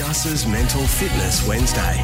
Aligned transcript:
Gus's 0.00 0.46
Mental 0.46 0.80
Fitness 0.86 1.46
Wednesday. 1.46 1.94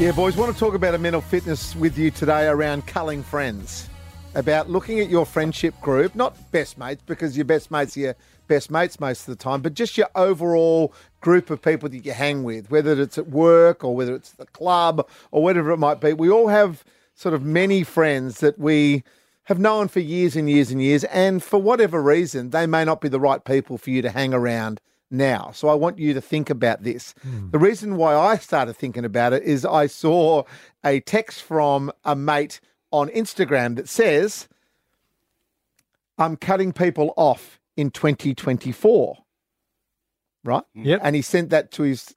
Yeah, 0.00 0.10
boys, 0.10 0.36
want 0.36 0.52
to 0.52 0.58
talk 0.58 0.74
about 0.74 0.92
a 0.92 0.98
mental 0.98 1.20
fitness 1.20 1.76
with 1.76 1.96
you 1.96 2.10
today 2.10 2.48
around 2.48 2.88
culling 2.88 3.22
friends. 3.22 3.88
About 4.34 4.68
looking 4.68 4.98
at 4.98 5.08
your 5.08 5.24
friendship 5.24 5.80
group, 5.80 6.16
not 6.16 6.50
best 6.50 6.78
mates, 6.78 7.04
because 7.06 7.36
your 7.36 7.44
best 7.44 7.70
mates 7.70 7.96
are 7.96 8.00
your 8.00 8.16
best 8.48 8.72
mates 8.72 8.98
most 8.98 9.20
of 9.20 9.26
the 9.26 9.36
time, 9.40 9.62
but 9.62 9.74
just 9.74 9.96
your 9.96 10.08
overall 10.16 10.92
group 11.20 11.48
of 11.48 11.62
people 11.62 11.88
that 11.90 12.04
you 12.04 12.10
hang 12.10 12.42
with, 12.42 12.72
whether 12.72 13.00
it's 13.00 13.18
at 13.18 13.28
work 13.28 13.84
or 13.84 13.94
whether 13.94 14.12
it's 14.12 14.32
the 14.32 14.46
club 14.46 15.08
or 15.30 15.44
whatever 15.44 15.70
it 15.70 15.78
might 15.78 16.00
be. 16.00 16.12
We 16.12 16.28
all 16.28 16.48
have 16.48 16.82
sort 17.14 17.36
of 17.36 17.44
many 17.44 17.84
friends 17.84 18.40
that 18.40 18.58
we 18.58 19.04
have 19.44 19.60
known 19.60 19.86
for 19.86 20.00
years 20.00 20.34
and 20.34 20.50
years 20.50 20.72
and 20.72 20.82
years, 20.82 21.04
and 21.04 21.40
for 21.40 21.62
whatever 21.62 22.02
reason, 22.02 22.50
they 22.50 22.66
may 22.66 22.84
not 22.84 23.00
be 23.00 23.08
the 23.08 23.20
right 23.20 23.44
people 23.44 23.78
for 23.78 23.90
you 23.90 24.02
to 24.02 24.10
hang 24.10 24.34
around 24.34 24.80
now. 25.10 25.50
So 25.54 25.68
I 25.68 25.74
want 25.74 25.98
you 25.98 26.14
to 26.14 26.20
think 26.20 26.50
about 26.50 26.82
this. 26.82 27.14
Hmm. 27.22 27.50
The 27.50 27.58
reason 27.58 27.96
why 27.96 28.14
I 28.14 28.36
started 28.36 28.74
thinking 28.74 29.04
about 29.04 29.32
it 29.32 29.42
is 29.42 29.64
I 29.64 29.86
saw 29.86 30.44
a 30.84 31.00
text 31.00 31.42
from 31.42 31.92
a 32.04 32.16
mate 32.16 32.60
on 32.90 33.08
Instagram 33.08 33.76
that 33.76 33.88
says, 33.88 34.48
I'm 36.18 36.36
cutting 36.36 36.72
people 36.72 37.12
off 37.16 37.60
in 37.76 37.90
2024. 37.90 39.18
Right? 40.44 40.62
Hmm. 40.74 40.84
Yep. 40.84 41.00
And 41.02 41.16
he 41.16 41.22
sent 41.22 41.50
that 41.50 41.70
to 41.72 41.82
his 41.82 42.14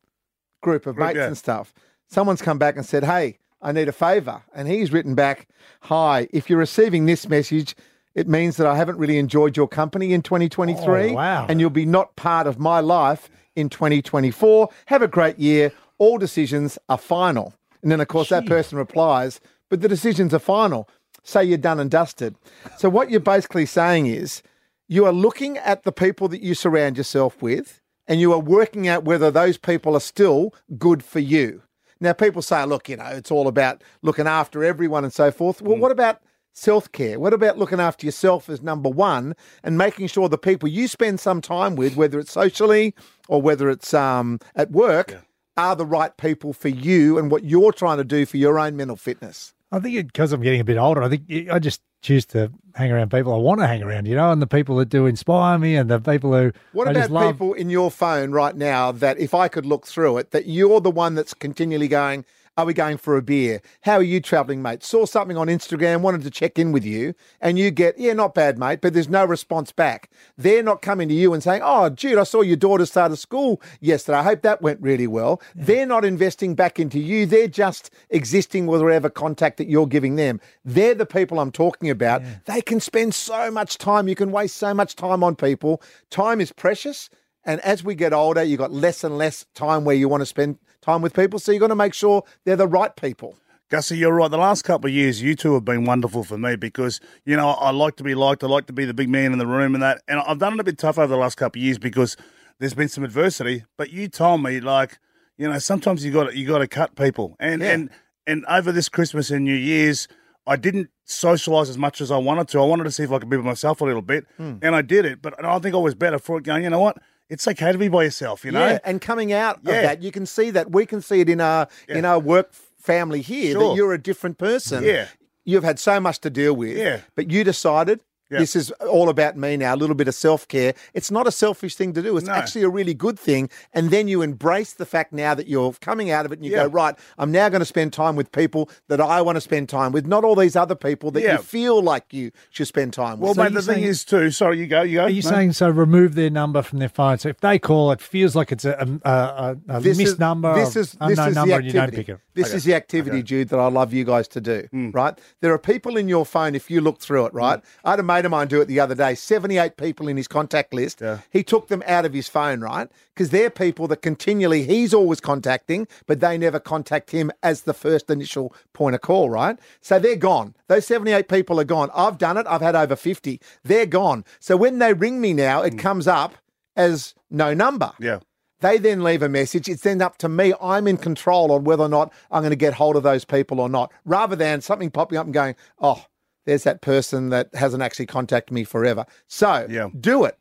group 0.61 0.85
of 0.85 0.97
mates 0.97 1.19
and 1.19 1.37
stuff. 1.37 1.73
Someone's 2.07 2.41
come 2.41 2.57
back 2.57 2.75
and 2.75 2.85
said, 2.85 3.03
Hey, 3.03 3.37
I 3.61 3.71
need 3.71 3.87
a 3.87 3.93
favor. 3.93 4.41
And 4.53 4.67
he's 4.67 4.91
written 4.91 5.15
back, 5.15 5.47
Hi, 5.81 6.27
if 6.31 6.49
you're 6.49 6.59
receiving 6.59 7.05
this 7.05 7.27
message, 7.27 7.75
it 8.15 8.27
means 8.27 8.57
that 8.57 8.67
I 8.67 8.75
haven't 8.75 8.97
really 8.97 9.17
enjoyed 9.17 9.55
your 9.55 9.67
company 9.67 10.13
in 10.13 10.21
2023. 10.21 11.11
Oh, 11.11 11.13
wow. 11.13 11.45
And 11.47 11.59
you'll 11.59 11.69
be 11.69 11.85
not 11.85 12.15
part 12.15 12.47
of 12.47 12.59
my 12.59 12.79
life 12.79 13.29
in 13.55 13.69
2024. 13.69 14.69
Have 14.87 15.01
a 15.01 15.07
great 15.07 15.39
year. 15.39 15.71
All 15.97 16.17
decisions 16.17 16.77
are 16.87 16.97
final. 16.97 17.53
And 17.81 17.91
then, 17.91 18.01
of 18.01 18.07
course, 18.07 18.29
that 18.29 18.45
person 18.45 18.77
replies, 18.77 19.39
But 19.69 19.81
the 19.81 19.87
decisions 19.87 20.33
are 20.33 20.39
final. 20.39 20.89
Say 21.23 21.43
you're 21.43 21.57
done 21.57 21.79
and 21.79 21.91
dusted. 21.91 22.35
So, 22.77 22.89
what 22.89 23.11
you're 23.11 23.19
basically 23.19 23.65
saying 23.65 24.07
is 24.07 24.41
you 24.87 25.05
are 25.05 25.13
looking 25.13 25.57
at 25.57 25.83
the 25.83 25.91
people 25.91 26.27
that 26.29 26.41
you 26.41 26.55
surround 26.55 26.97
yourself 26.97 27.41
with 27.41 27.79
and 28.07 28.19
you 28.19 28.33
are 28.33 28.39
working 28.39 28.87
out 28.87 29.03
whether 29.03 29.29
those 29.29 29.57
people 29.57 29.95
are 29.95 30.01
still 30.01 30.53
good 30.77 31.03
for 31.03 31.19
you. 31.19 31.61
Now, 32.01 32.13
people 32.13 32.41
say, 32.41 32.65
look, 32.65 32.89
you 32.89 32.97
know, 32.97 33.05
it's 33.05 33.29
all 33.29 33.47
about 33.47 33.83
looking 34.01 34.25
after 34.25 34.63
everyone 34.63 35.03
and 35.03 35.13
so 35.13 35.31
forth. 35.31 35.61
Well, 35.61 35.77
mm. 35.77 35.81
what 35.81 35.91
about 35.91 36.21
self 36.53 36.91
care? 36.91 37.19
What 37.19 37.33
about 37.33 37.57
looking 37.57 37.79
after 37.79 38.05
yourself 38.05 38.49
as 38.49 38.61
number 38.61 38.89
one 38.89 39.35
and 39.63 39.77
making 39.77 40.07
sure 40.07 40.29
the 40.29 40.37
people 40.37 40.69
you 40.69 40.87
spend 40.87 41.19
some 41.19 41.41
time 41.41 41.75
with, 41.75 41.95
whether 41.95 42.19
it's 42.19 42.31
socially 42.31 42.93
or 43.27 43.41
whether 43.41 43.69
it's 43.69 43.93
um, 43.93 44.39
at 44.55 44.71
work, 44.71 45.23
are 45.57 45.75
the 45.75 45.85
right 45.85 46.15
people 46.17 46.53
for 46.53 46.69
you 46.69 47.17
and 47.17 47.31
what 47.31 47.43
you're 47.43 47.73
trying 47.73 47.97
to 47.97 48.03
do 48.03 48.25
for 48.25 48.37
your 48.37 48.59
own 48.59 48.75
mental 48.75 48.95
fitness? 48.95 49.53
I 49.71 49.79
think 49.79 50.07
because 50.07 50.31
I'm 50.31 50.41
getting 50.41 50.61
a 50.61 50.65
bit 50.65 50.77
older, 50.77 51.03
I 51.03 51.09
think 51.09 51.49
I 51.49 51.59
just 51.59 51.81
choose 52.01 52.25
to 52.27 52.51
hang 52.75 52.91
around 52.91 53.11
people 53.11 53.33
I 53.33 53.37
want 53.37 53.59
to 53.59 53.67
hang 53.67 53.83
around, 53.83 54.07
you 54.07 54.15
know, 54.15 54.31
and 54.31 54.41
the 54.41 54.47
people 54.47 54.77
that 54.77 54.89
do 54.89 55.05
inspire 55.05 55.59
me 55.59 55.75
and 55.75 55.89
the 55.89 55.99
people 55.99 56.33
who 56.33 56.51
What 56.71 56.87
I 56.87 56.91
about 56.91 57.31
people 57.33 57.53
in 57.53 57.69
your 57.69 57.91
phone 57.91 58.31
right 58.31 58.55
now 58.55 58.91
that 58.93 59.19
if 59.19 59.33
I 59.33 59.47
could 59.47 59.65
look 59.65 59.85
through 59.85 60.17
it, 60.19 60.31
that 60.31 60.47
you're 60.47 60.79
the 60.79 60.91
one 60.91 61.15
that's 61.15 61.33
continually 61.33 61.87
going, 61.87 62.25
Are 62.59 62.65
we 62.65 62.73
going 62.73 62.97
for 62.97 63.15
a 63.15 63.21
beer? 63.21 63.61
How 63.83 63.93
are 63.93 64.03
you 64.03 64.19
traveling, 64.19 64.61
mate? 64.61 64.83
Saw 64.83 65.05
something 65.05 65.37
on 65.37 65.47
Instagram, 65.47 66.01
wanted 66.01 66.23
to 66.23 66.29
check 66.29 66.59
in 66.59 66.73
with 66.73 66.83
you, 66.83 67.13
and 67.39 67.57
you 67.57 67.71
get, 67.71 67.97
Yeah, 67.97 68.11
not 68.11 68.33
bad, 68.33 68.59
mate, 68.59 68.81
but 68.81 68.93
there's 68.93 69.07
no 69.07 69.23
response 69.23 69.71
back. 69.71 70.09
They're 70.37 70.61
not 70.61 70.81
coming 70.81 71.07
to 71.07 71.13
you 71.15 71.33
and 71.33 71.41
saying, 71.41 71.61
Oh, 71.63 71.89
Jude, 71.89 72.17
I 72.17 72.23
saw 72.23 72.41
your 72.41 72.57
daughter 72.57 72.85
started 72.85 73.15
school 73.15 73.61
yesterday. 73.79 74.17
I 74.17 74.23
hope 74.23 74.41
that 74.41 74.61
went 74.61 74.81
really 74.81 75.07
well. 75.07 75.41
They're 75.55 75.85
not 75.85 76.03
investing 76.03 76.53
back 76.53 76.81
into 76.81 76.99
you. 76.99 77.25
They're 77.25 77.47
just 77.47 77.91
existing 78.09 78.67
with 78.67 78.81
whatever 78.81 79.09
contact 79.09 79.55
that 79.59 79.69
you're 79.69 79.87
giving 79.87 80.17
them. 80.17 80.41
They're 80.65 80.95
the 80.95 81.05
people 81.05 81.39
I'm 81.39 81.53
talking 81.53 81.89
about. 81.89 82.23
They 82.43 82.61
can 82.61 82.81
spend 82.81 83.15
so 83.15 83.49
much 83.49 83.77
time. 83.77 84.09
You 84.09 84.15
can 84.15 84.33
waste 84.33 84.57
so 84.57 84.73
much 84.73 84.97
time 84.97 85.23
on 85.23 85.37
people. 85.37 85.81
Time 86.09 86.41
is 86.41 86.51
precious. 86.51 87.09
And 87.49 87.59
as 87.61 87.83
we 87.83 87.95
get 87.95 88.13
older, 88.13 88.43
you've 88.43 88.59
got 88.59 88.71
less 88.71 89.03
and 89.03 89.17
less 89.17 89.45
time 89.55 89.83
where 89.83 89.95
you 89.95 90.07
want 90.07 90.21
to 90.21 90.25
spend 90.27 90.59
time 90.81 91.01
with 91.01 91.15
people. 91.15 91.39
So 91.39 91.51
you've 91.51 91.61
got 91.61 91.67
to 91.69 91.75
make 91.75 91.95
sure 91.95 92.23
they're 92.45 92.55
the 92.55 92.67
right 92.67 92.95
people. 92.95 93.35
Gussie, 93.69 93.97
you're 93.97 94.13
right. 94.13 94.29
The 94.29 94.37
last 94.37 94.61
couple 94.63 94.87
of 94.87 94.93
years, 94.93 95.19
you 95.23 95.33
two 95.35 95.55
have 95.55 95.65
been 95.65 95.83
wonderful 95.83 96.23
for 96.23 96.37
me 96.37 96.55
because, 96.55 96.99
you 97.25 97.35
know, 97.35 97.49
I 97.49 97.71
like 97.71 97.95
to 97.95 98.03
be 98.03 98.13
liked. 98.13 98.43
I 98.43 98.47
like 98.47 98.67
to 98.67 98.73
be 98.73 98.85
the 98.85 98.93
big 98.93 99.09
man 99.09 99.31
in 99.33 99.39
the 99.39 99.47
room 99.47 99.73
and 99.73 99.81
that. 99.81 100.01
And 100.07 100.19
I've 100.19 100.37
done 100.37 100.53
it 100.53 100.59
a 100.59 100.63
bit 100.63 100.77
tough 100.77 100.99
over 100.99 101.07
the 101.07 101.17
last 101.17 101.35
couple 101.37 101.59
of 101.59 101.63
years 101.63 101.79
because 101.79 102.15
there's 102.59 102.75
been 102.75 102.87
some 102.87 103.03
adversity. 103.03 103.65
But 103.77 103.91
you 103.91 104.07
told 104.09 104.43
me, 104.43 104.59
like, 104.59 104.99
you 105.37 105.49
know, 105.49 105.57
sometimes 105.57 106.05
you 106.05 106.11
got 106.11 106.35
you 106.35 106.45
got 106.47 106.59
to 106.59 106.67
cut 106.67 106.95
people. 106.95 107.35
And 107.39 107.63
Yeah. 107.63 107.71
and 107.73 107.89
and 108.27 108.45
over 108.47 108.71
this 108.71 108.89
Christmas 108.89 109.31
and 109.31 109.43
New 109.43 109.55
Year's, 109.55 110.07
I 110.45 110.55
didn't 110.55 110.89
socialise 111.07 111.69
as 111.69 111.77
much 111.79 111.99
as 111.99 112.11
I 112.11 112.17
wanted 112.17 112.47
to. 112.49 112.59
I 112.61 112.65
wanted 112.65 112.83
to 112.83 112.91
see 112.91 113.03
if 113.03 113.11
I 113.11 113.17
could 113.19 113.29
be 113.29 113.37
myself 113.37 113.81
a 113.81 113.85
little 113.85 114.03
bit, 114.03 114.25
Hmm. 114.37 114.57
and 114.61 114.75
I 114.75 114.83
did 114.83 115.05
it. 115.05 115.19
But 115.21 115.43
I 115.43 115.57
think 115.59 115.73
I 115.73 115.79
was 115.79 115.95
better 115.95 116.19
for 116.19 116.37
it. 116.37 116.43
Going, 116.43 116.63
you 116.63 116.69
know 116.69 116.79
what? 116.79 116.97
It's 117.29 117.47
okay 117.47 117.71
to 117.71 117.77
be 117.77 117.87
by 117.87 118.03
yourself. 118.03 118.43
You 118.43 118.51
know. 118.51 118.65
Yeah, 118.65 118.79
and 118.83 118.99
coming 118.99 119.31
out 119.31 119.59
Yeah. 119.63 119.73
of 119.75 119.83
that, 119.83 120.03
you 120.03 120.11
can 120.11 120.25
see 120.25 120.49
that 120.51 120.71
we 120.71 120.85
can 120.85 121.01
see 121.01 121.21
it 121.21 121.29
in 121.29 121.39
our 121.41 121.67
in 121.87 122.05
our 122.05 122.19
work 122.19 122.53
family 122.79 123.21
here 123.21 123.57
that 123.59 123.75
you're 123.75 123.93
a 123.93 124.01
different 124.01 124.37
person. 124.37 124.83
Yeah. 124.83 125.07
You've 125.45 125.63
had 125.63 125.79
so 125.79 125.99
much 125.99 126.19
to 126.21 126.29
deal 126.29 126.55
with. 126.55 126.77
Yeah. 126.77 127.01
But 127.15 127.31
you 127.31 127.43
decided 127.43 128.01
Yeah. 128.29 128.39
this 128.39 128.55
is 128.55 128.71
all 128.89 129.09
about 129.09 129.37
me 129.37 129.57
now, 129.57 129.73
a 129.73 129.77
little 129.77 129.95
bit 129.95 130.07
of 130.07 130.13
self 130.15 130.47
care. 130.47 130.73
It's 130.93 131.09
not 131.09 131.25
a 131.27 131.31
selfish 131.31 131.75
thing 131.75 131.93
to 131.93 132.01
do. 132.01 132.15
It's 132.17 132.27
No. 132.27 132.33
actually 132.33 132.63
a 132.63 132.69
really 132.69 132.93
good 132.93 133.17
thing. 133.19 133.49
And 133.73 133.89
then 133.89 134.07
you 134.07 134.21
embrace 134.21 134.73
the 134.73 134.85
fact 134.85 135.11
now 135.13 135.33
that 135.33 135.47
you're 135.47 135.73
coming 135.81 136.11
out 136.11 136.25
of 136.25 136.31
it 136.31 136.39
and 136.39 136.45
you 136.45 136.51
Yeah. 136.51 136.65
go, 136.65 136.69
right, 136.69 136.95
I'm 137.17 137.31
now 137.31 137.49
going 137.49 137.61
to 137.61 137.65
spend 137.65 137.91
time 137.93 138.15
with 138.15 138.31
people 138.31 138.69
that 138.87 139.01
I 139.01 139.21
want 139.21 139.37
to 139.37 139.41
spend 139.41 139.67
time 139.69 139.91
with, 139.91 140.05
not 140.05 140.23
all 140.23 140.35
these 140.35 140.55
other 140.55 140.75
people 140.75 141.11
that 141.11 141.21
Yeah. 141.23 141.33
you 141.33 141.37
feel 141.39 141.81
like 141.81 142.13
you 142.13 142.31
should 142.51 142.67
spend 142.67 142.93
time 142.93 143.19
with. 143.19 143.21
well, 143.21 143.33
So 143.35 143.43
mate, 143.43 143.51
you're 143.53 143.61
the 143.61 143.73
thing 143.73 143.83
is 143.83 144.05
too. 144.05 144.31
Sorry, 144.31 144.59
you 144.59 144.67
go. 144.67 144.81
You 144.83 144.97
go. 144.99 145.03
Are 145.05 145.09
you 145.09 145.15
mate. 145.23 145.23
saying 145.29 145.53
so? 145.53 145.69
Remove 145.69 146.15
their 146.15 146.29
number 146.29 146.61
from 146.61 146.79
their 146.79 146.89
phone. 146.89 147.17
So 147.17 147.29
if 147.29 147.39
they 147.39 147.57
call, 147.57 147.91
it 147.91 148.01
feels 148.01 148.35
like 148.35 148.51
it's 148.51 148.65
a, 148.65 148.99
a, 149.03 149.09
a, 149.09 149.57
a 149.69 149.79
this 149.81 149.97
missed 149.97 150.13
is, 150.13 150.19
number, 150.19 150.53
This 150.55 150.75
is 150.75 150.95
unknown 151.01 151.09
this 151.15 151.27
is 151.29 151.35
number, 151.35 151.49
the 151.51 151.55
and 151.57 151.65
you 151.65 151.71
don't 151.73 151.93
pick 151.93 152.09
it. 152.09 152.19
This 152.35 152.53
is 152.53 152.63
the 152.63 152.73
activity, 152.75 153.21
Jude, 153.23 153.49
that 153.49 153.59
I 153.59 153.67
love 153.67 153.91
you 153.91 154.03
guys 154.05 154.27
to 154.29 154.39
do. 154.41 154.67
Hmm. 154.71 154.91
Right? 154.91 155.17
There 155.41 155.53
are 155.53 155.57
people 155.57 155.97
in 155.97 156.07
your 156.07 156.25
phone. 156.25 156.55
If 156.55 156.69
you 156.71 156.79
look 156.79 156.99
through 156.99 157.25
it, 157.25 157.33
right? 157.33 157.59
I'd 157.83 157.99
a 157.99 158.03
mate 158.19 158.25
of 158.25 158.31
mine 158.31 158.47
do 158.47 158.59
it 158.59 158.65
the 158.65 158.81
other 158.81 158.95
day. 158.95 159.15
Seventy-eight 159.15 159.77
people 159.77 160.09
in 160.09 160.17
his 160.17 160.27
contact 160.27 160.73
list. 160.73 160.99
Yeah. 160.99 161.19
He 161.29 161.41
took 161.41 161.69
them 161.69 161.81
out 161.87 162.05
of 162.05 162.13
his 162.13 162.27
phone, 162.27 162.59
right? 162.59 162.89
Because 163.13 163.29
they're 163.29 163.49
people 163.49 163.87
that 163.87 164.01
continually 164.01 164.63
he's 164.63 164.93
always 164.93 165.21
contacting, 165.21 165.87
but 166.05 166.19
they 166.19 166.37
never 166.37 166.59
contact 166.59 167.11
him 167.11 167.31
as 167.41 167.61
the 167.61 167.73
first 167.73 168.09
initial 168.09 168.53
point 168.73 168.95
of 168.95 169.01
call, 169.01 169.29
right? 169.29 169.57
So 169.79 169.99
they're 169.99 170.17
gone. 170.17 170.53
Those 170.67 170.85
seventy-eight 170.85 171.29
people 171.29 171.59
are 171.61 171.65
gone. 171.65 171.89
I've 171.95 172.17
done 172.17 172.35
it. 172.35 172.45
I've 172.47 172.61
had 172.61 172.75
over 172.75 172.97
fifty. 172.97 173.39
They're 173.63 173.85
gone. 173.85 174.25
So 174.39 174.57
when 174.57 174.79
they 174.79 174.93
ring 174.93 175.21
me 175.21 175.31
now, 175.31 175.61
it 175.61 175.75
mm. 175.75 175.79
comes 175.79 176.07
up 176.07 176.35
as 176.75 177.15
no 177.29 177.53
number. 177.53 177.93
Yeah. 177.99 178.19
They 178.61 178.77
then 178.77 179.01
leave 179.05 179.23
a 179.23 179.29
message. 179.29 179.69
It's 179.69 179.83
then 179.83 180.01
up 180.01 180.17
to 180.17 180.27
me. 180.27 180.53
I'm 180.61 180.85
in 180.85 180.97
control 180.97 181.53
on 181.53 181.63
whether 181.63 181.83
or 181.83 181.89
not 181.89 182.11
I'm 182.29 182.41
going 182.41 182.49
to 182.49 182.57
get 182.57 182.73
hold 182.73 182.97
of 182.97 183.03
those 183.03 183.23
people 183.23 183.61
or 183.61 183.69
not, 183.69 183.93
rather 184.03 184.35
than 184.35 184.59
something 184.59 184.91
popping 184.91 185.17
up 185.17 185.23
and 185.23 185.33
going, 185.33 185.55
oh, 185.79 186.03
there's 186.49 186.63
that 186.63 186.81
person 186.81 187.29
that 187.29 187.53
hasn't 187.53 187.83
actually 187.83 188.07
contacted 188.07 188.51
me 188.53 188.63
forever. 188.63 189.05
So 189.27 189.67
Yeah. 189.69 189.89
do 189.99 190.25
it. 190.25 190.35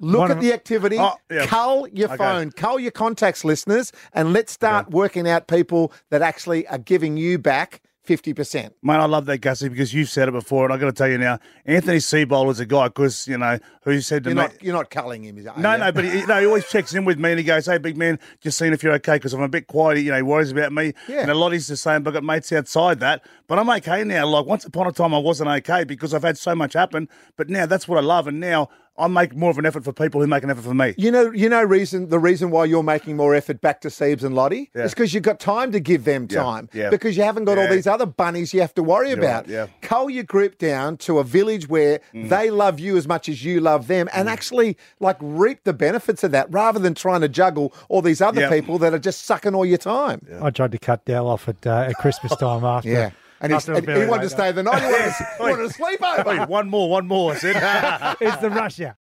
Look 0.00 0.20
One 0.20 0.30
at 0.32 0.40
the 0.40 0.52
activity, 0.52 0.96
Oh, 0.98 1.14
yeah. 1.30 1.46
cull 1.46 1.86
your 1.88 2.08
Okay. 2.08 2.16
phone, 2.16 2.50
cull 2.50 2.80
your 2.80 2.90
contacts, 2.90 3.44
listeners, 3.44 3.92
and 4.14 4.32
let's 4.32 4.50
start 4.50 4.90
working 4.90 5.28
out 5.28 5.46
people 5.46 5.92
that 6.10 6.22
actually 6.22 6.66
are 6.66 6.78
giving 6.78 7.16
you 7.16 7.38
back 7.38 7.82
50%. 8.06 8.70
Mate, 8.82 8.94
I 8.94 9.04
love 9.04 9.26
that, 9.26 9.38
Gussie, 9.38 9.68
because 9.68 9.94
you've 9.94 10.08
said 10.08 10.28
it 10.28 10.32
before, 10.32 10.64
and 10.64 10.72
I've 10.72 10.80
got 10.80 10.86
to 10.86 10.92
tell 10.92 11.08
you 11.08 11.18
now, 11.18 11.38
Anthony 11.64 11.98
Seabold 11.98 12.50
is 12.50 12.58
a 12.58 12.66
guy, 12.66 12.88
because, 12.88 13.28
you 13.28 13.38
know, 13.38 13.58
who 13.82 14.00
said 14.00 14.24
to 14.24 14.30
You're 14.30 14.36
me... 14.36 14.42
not, 14.42 14.62
you're 14.62 14.74
not 14.74 14.90
culling 14.90 15.24
him, 15.24 15.38
is 15.38 15.46
it? 15.46 15.56
no, 15.56 15.76
no, 15.76 15.92
but 15.92 16.04
he, 16.04 16.24
no, 16.26 16.40
he 16.40 16.46
always 16.46 16.68
checks 16.68 16.94
in 16.94 17.04
with 17.04 17.18
me 17.18 17.30
and 17.30 17.38
he 17.38 17.44
goes, 17.44 17.66
hey, 17.66 17.78
big 17.78 17.96
man, 17.96 18.18
just 18.40 18.58
seeing 18.58 18.72
if 18.72 18.82
you're 18.82 18.94
okay, 18.94 19.16
because 19.16 19.32
I'm 19.32 19.42
a 19.42 19.48
bit 19.48 19.68
quiet, 19.68 20.00
you 20.00 20.10
know, 20.10 20.16
he 20.16 20.22
worries 20.22 20.50
about 20.50 20.72
me. 20.72 20.94
Yeah. 21.08 21.20
And 21.20 21.30
a 21.30 21.34
lot 21.34 21.52
he's 21.52 21.68
the 21.68 21.76
same, 21.76 22.02
but 22.02 22.10
I've 22.10 22.14
got 22.14 22.24
mates 22.24 22.50
outside 22.52 22.98
that. 23.00 23.24
But 23.46 23.60
I'm 23.60 23.70
okay 23.70 24.02
now. 24.02 24.26
Like, 24.26 24.46
once 24.46 24.64
upon 24.64 24.88
a 24.88 24.92
time, 24.92 25.14
I 25.14 25.18
wasn't 25.18 25.50
okay 25.50 25.84
because 25.84 26.12
I've 26.12 26.22
had 26.22 26.38
so 26.38 26.54
much 26.56 26.72
happen, 26.72 27.08
but 27.36 27.48
now 27.48 27.66
that's 27.66 27.86
what 27.86 27.98
I 27.98 28.02
love, 28.02 28.26
and 28.26 28.40
now 28.40 28.68
I 28.98 29.06
make 29.08 29.34
more 29.34 29.50
of 29.50 29.56
an 29.56 29.64
effort 29.64 29.84
for 29.84 29.92
people 29.92 30.20
who 30.20 30.26
make 30.26 30.42
an 30.44 30.50
effort 30.50 30.62
for 30.64 30.74
me. 30.74 30.94
You 30.98 31.10
know, 31.10 31.30
you 31.30 31.48
know, 31.48 31.62
reason 31.62 32.10
the 32.10 32.18
reason 32.18 32.50
why 32.50 32.66
you're 32.66 32.82
making 32.82 33.16
more 33.16 33.34
effort 33.34 33.60
back 33.62 33.80
to 33.82 33.88
Siebes 33.88 34.22
and 34.22 34.34
Lottie 34.34 34.70
Yeah. 34.74 34.82
is 34.84 34.92
because 34.92 35.14
you've 35.14 35.22
got 35.22 35.40
time 35.40 35.72
to 35.72 35.80
give 35.80 36.04
them 36.04 36.28
time. 36.28 36.68
yeah. 36.74 36.90
Because 36.90 37.16
you 37.16 37.22
haven't 37.22 37.44
got 37.46 37.56
all 37.56 37.68
these 37.68 37.86
other 37.86 38.04
bunnies 38.04 38.52
you 38.52 38.60
have 38.60 38.74
to 38.74 38.82
worry 38.82 39.12
about. 39.12 39.46
right, 39.46 39.48
yeah. 39.48 39.66
Cull 39.80 40.10
your 40.10 40.24
group 40.24 40.58
down 40.58 40.98
to 40.98 41.18
a 41.20 41.24
village 41.24 41.68
where 41.68 42.00
Mm. 42.14 42.28
they 42.28 42.50
love 42.50 42.78
you 42.80 42.96
as 42.98 43.08
much 43.08 43.28
as 43.28 43.42
you 43.44 43.60
love 43.60 43.86
them, 43.86 44.08
and 44.12 44.28
actually 44.28 44.76
like 45.00 45.16
reap 45.20 45.64
the 45.64 45.72
benefits 45.72 46.22
of 46.22 46.30
that, 46.32 46.46
rather 46.52 46.78
than 46.78 46.94
trying 46.94 47.22
to 47.22 47.28
juggle 47.28 47.72
all 47.88 48.02
these 48.02 48.20
other 48.20 48.42
Yeah. 48.42 48.50
people 48.50 48.78
that 48.78 48.92
are 48.92 48.98
just 48.98 49.24
sucking 49.24 49.54
all 49.54 49.64
your 49.64 49.78
time. 49.78 50.20
I 50.42 50.50
tried 50.50 50.72
to 50.72 50.78
cut 50.78 51.04
Dell 51.06 51.26
off 51.28 51.48
at, 51.48 51.66
uh, 51.66 51.86
at 51.88 51.94
Christmas 51.96 52.36
time 52.36 52.64
after. 52.76 53.12
And, 53.42 53.52
he's, 53.52 53.68
and 53.68 53.86
he 53.86 54.06
wanted 54.06 54.22
to 54.22 54.30
stay 54.30 54.52
the 54.52 54.62
night. 54.62 54.80
He 54.80 54.86
wanted, 54.86 55.14
to, 55.14 55.28
he 55.36 55.42
wanted 55.42 55.62
to 55.64 55.70
sleep 55.70 56.00
over. 56.00 56.34
Hey, 56.34 56.44
one 56.46 56.70
more, 56.70 56.88
one 56.88 57.08
more, 57.08 57.32
I 57.32 57.36
said. 57.36 58.16
It's 58.20 58.36
the 58.36 58.50
hour. 58.50 58.96